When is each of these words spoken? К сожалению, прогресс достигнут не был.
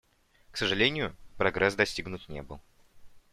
К 0.49 0.57
сожалению, 0.57 1.15
прогресс 1.37 1.75
достигнут 1.75 2.27
не 2.27 2.41
был. 2.41 2.59